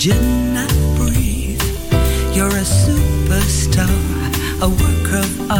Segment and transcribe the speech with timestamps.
[0.00, 0.22] did
[0.54, 1.60] not breathe.
[2.32, 3.86] You're a superstar,
[4.62, 5.59] a work of art.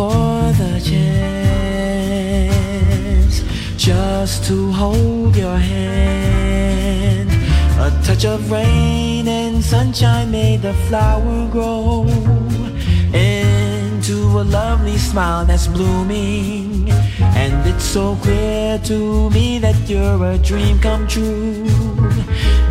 [0.00, 1.76] for the chance
[3.76, 7.28] just to hold your hand.
[7.86, 12.06] A touch of rain and sunshine made the flower grow
[13.12, 16.90] into a lovely smile that's blooming.
[17.40, 21.66] And it's so clear to me that you're a dream come true.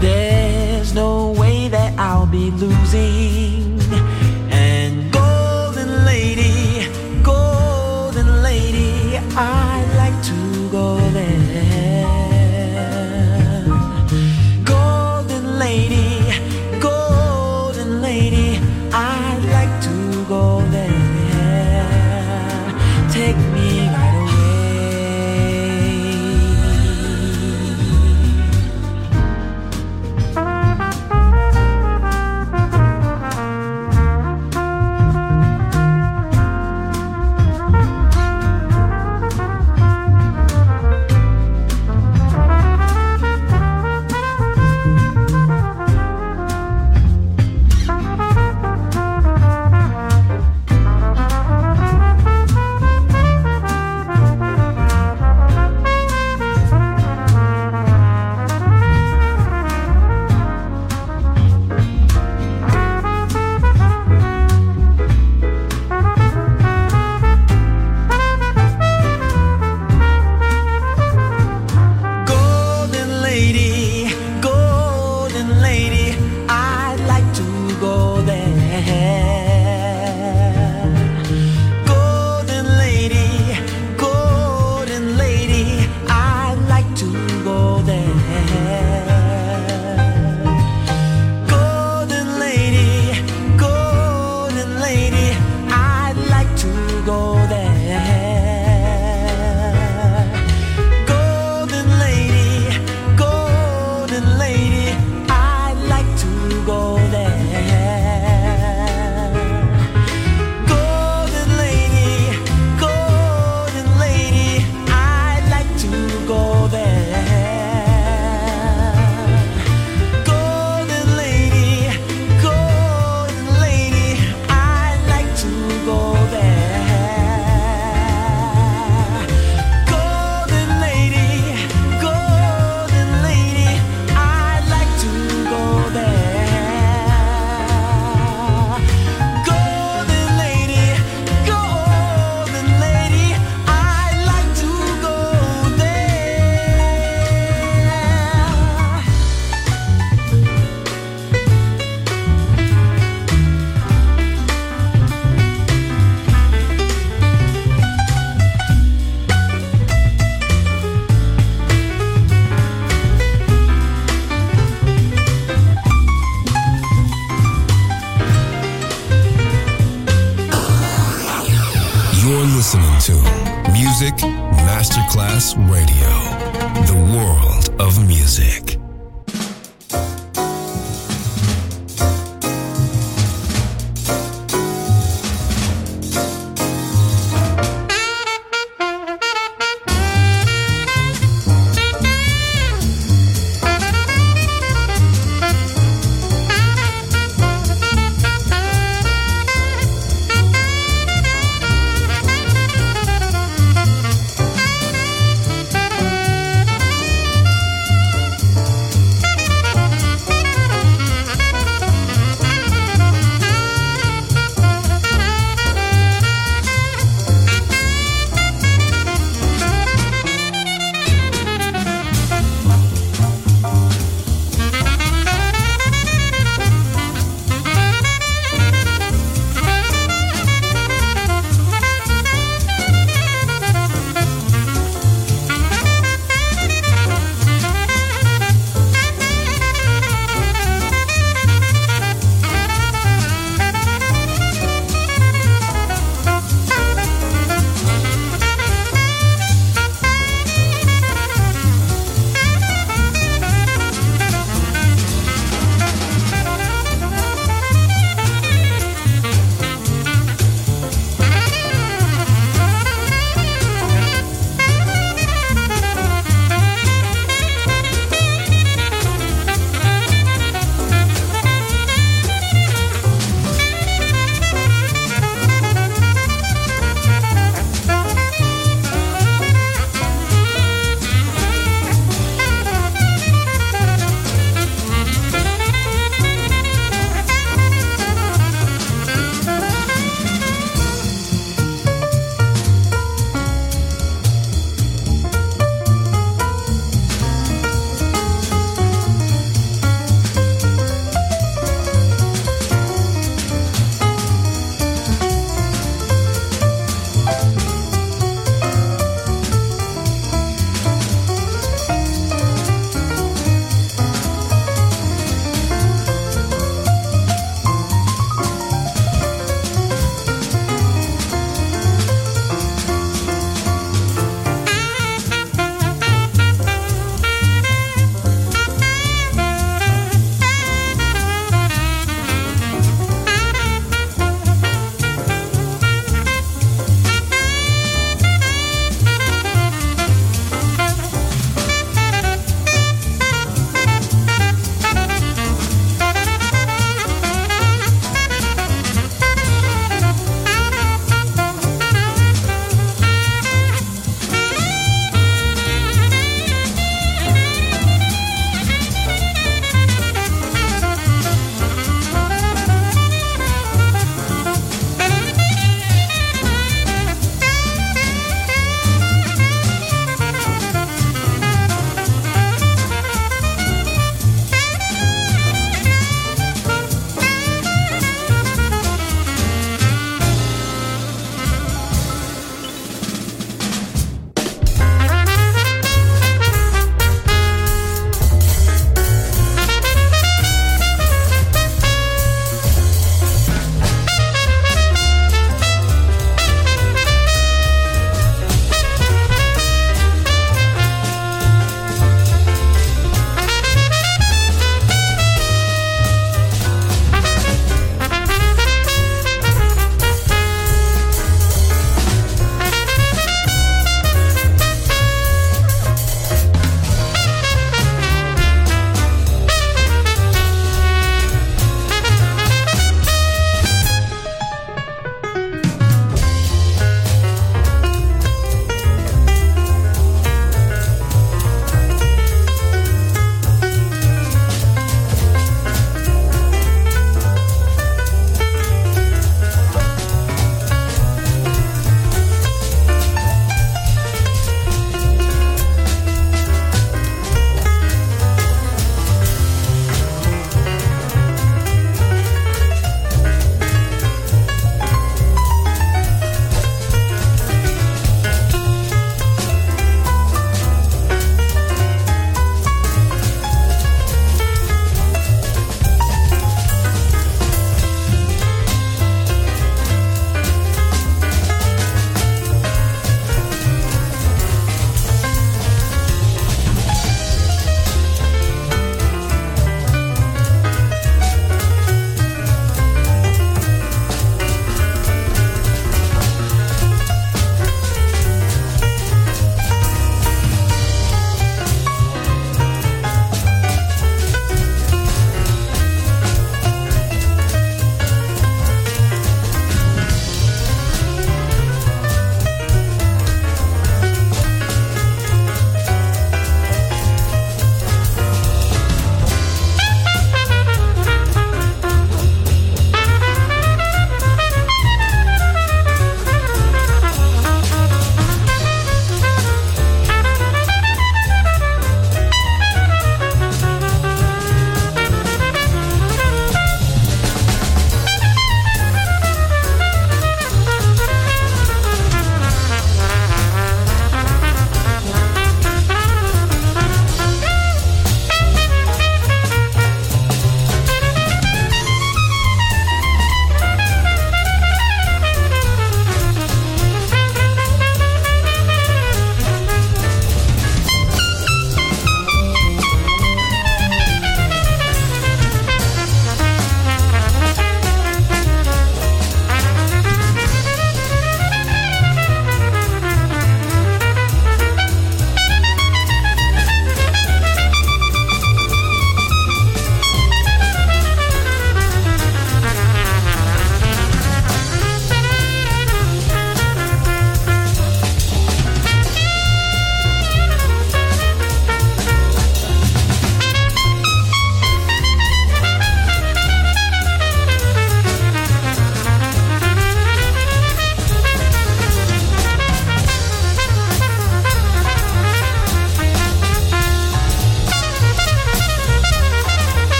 [0.00, 3.77] There's no way that I'll be losing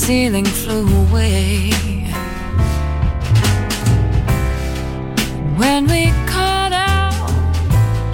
[0.00, 1.70] Ceiling flew away.
[5.60, 7.30] When we called out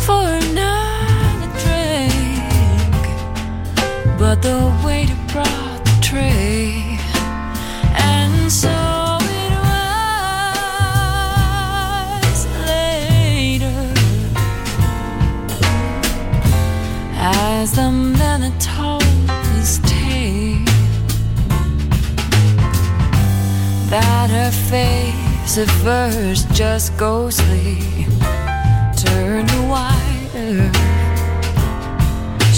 [0.07, 3.03] for another drink,
[4.19, 4.59] but the
[24.77, 25.59] face.
[25.59, 27.79] At first just ghostly.
[29.05, 30.71] Turned whiter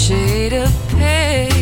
[0.05, 1.58] shade of pale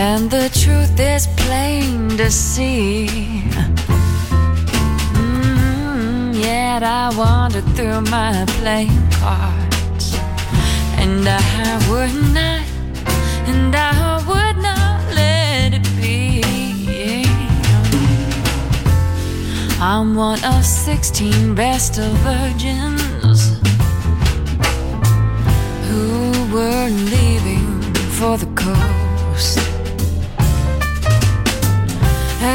[0.00, 3.06] and the truth is plain to see.
[5.12, 10.06] Mm, yet I wandered through my playing cards,
[11.02, 12.64] and I would not,
[13.50, 16.42] and I would not let it be.
[19.82, 23.40] I'm one of 16 vestal virgins
[25.86, 26.00] who
[26.54, 27.68] were leaving
[28.16, 28.99] for the coast.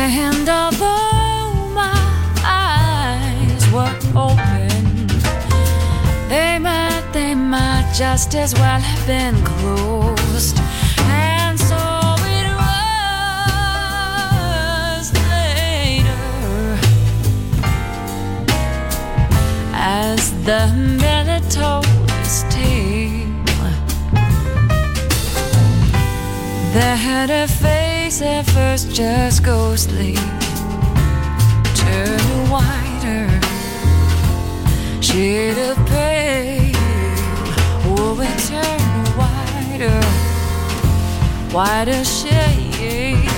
[0.07, 1.97] And although my
[2.43, 5.07] eyes were open,
[6.29, 10.59] they might, they might just as well have been closed.
[11.09, 11.75] And so
[12.37, 12.47] it
[15.01, 16.77] was later
[19.73, 20.67] as the
[21.01, 23.25] miller told his tale
[26.75, 30.15] that her face at first just ghostly.
[31.75, 33.27] Turned whiter
[35.01, 36.71] shade of pale
[37.87, 40.01] oh it turned whiter
[41.53, 43.29] whiter shade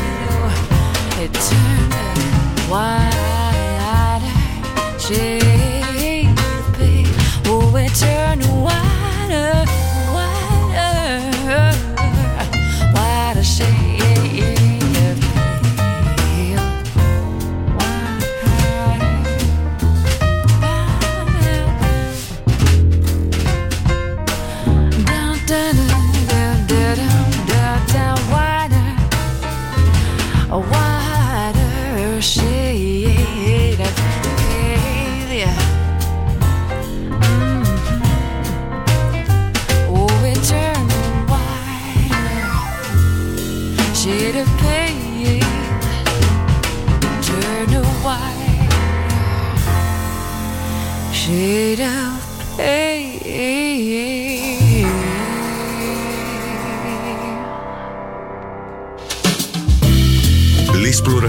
[1.23, 1.93] it turned
[2.71, 4.31] whiter
[4.99, 6.33] shade
[7.47, 9.65] oh it turned whiter
[10.15, 11.86] whiter